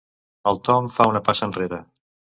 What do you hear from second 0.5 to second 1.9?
El Tom fa una passa enrere.